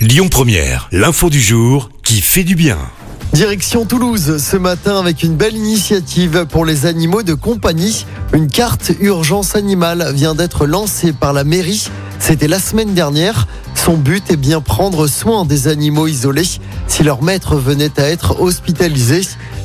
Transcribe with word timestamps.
Lyon 0.00 0.28
Première, 0.30 0.88
l'info 0.92 1.28
du 1.28 1.42
jour 1.42 1.90
qui 2.02 2.22
fait 2.22 2.42
du 2.42 2.54
bien. 2.54 2.78
Direction 3.34 3.84
Toulouse 3.84 4.42
ce 4.42 4.56
matin 4.56 4.98
avec 4.98 5.22
une 5.22 5.36
belle 5.36 5.54
initiative 5.54 6.46
pour 6.48 6.64
les 6.64 6.86
animaux 6.86 7.22
de 7.22 7.34
compagnie. 7.34 8.06
Une 8.32 8.48
carte 8.48 8.92
urgence 9.00 9.56
animale 9.56 10.10
vient 10.14 10.34
d'être 10.34 10.64
lancée 10.64 11.12
par 11.12 11.34
la 11.34 11.44
mairie. 11.44 11.90
C'était 12.18 12.48
la 12.48 12.60
semaine 12.60 12.94
dernière. 12.94 13.46
Son 13.74 13.98
but 13.98 14.30
est 14.30 14.38
bien 14.38 14.62
prendre 14.62 15.06
soin 15.06 15.44
des 15.44 15.68
animaux 15.68 16.06
isolés 16.06 16.48
si 16.88 17.02
leur 17.02 17.22
maître 17.22 17.56
venait 17.56 18.00
à 18.00 18.08
être 18.08 18.40
hospitalisé. 18.40 19.20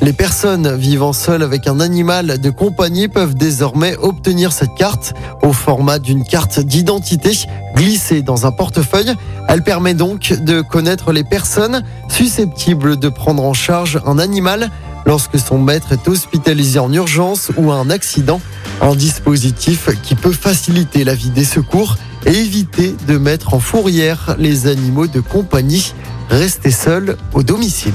Les 0.00 0.12
personnes 0.12 0.76
vivant 0.76 1.12
seules 1.12 1.42
avec 1.42 1.66
un 1.66 1.80
animal 1.80 2.38
de 2.38 2.50
compagnie 2.50 3.08
peuvent 3.08 3.34
désormais 3.34 3.96
obtenir 3.96 4.52
cette 4.52 4.74
carte 4.76 5.12
au 5.42 5.52
format 5.52 5.98
d'une 5.98 6.24
carte 6.24 6.60
d'identité 6.60 7.32
glissée 7.74 8.22
dans 8.22 8.46
un 8.46 8.52
portefeuille. 8.52 9.12
Elle 9.48 9.64
permet 9.64 9.94
donc 9.94 10.32
de 10.32 10.60
connaître 10.60 11.12
les 11.12 11.24
personnes 11.24 11.82
susceptibles 12.08 12.96
de 12.96 13.08
prendre 13.08 13.42
en 13.42 13.54
charge 13.54 14.00
un 14.06 14.20
animal 14.20 14.70
lorsque 15.04 15.38
son 15.38 15.58
maître 15.58 15.92
est 15.92 16.06
hospitalisé 16.06 16.78
en 16.78 16.92
urgence 16.92 17.50
ou 17.56 17.72
a 17.72 17.74
un 17.74 17.90
accident. 17.90 18.40
Un 18.80 18.94
dispositif 18.94 19.88
qui 20.04 20.14
peut 20.14 20.32
faciliter 20.32 21.02
la 21.02 21.14
vie 21.14 21.30
des 21.30 21.44
secours 21.44 21.96
et 22.24 22.30
éviter 22.30 22.94
de 23.08 23.18
mettre 23.18 23.52
en 23.52 23.58
fourrière 23.58 24.36
les 24.38 24.68
animaux 24.68 25.08
de 25.08 25.20
compagnie 25.20 25.92
restés 26.30 26.70
seuls 26.70 27.16
au 27.32 27.42
domicile. 27.42 27.94